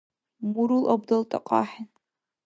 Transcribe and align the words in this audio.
Мурул 0.51 0.83
абдал 0.93 1.23
тӀакьа 1.29 1.59
axӀeн. 1.63 1.87